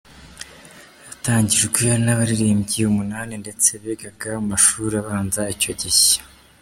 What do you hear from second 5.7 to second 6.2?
gihe.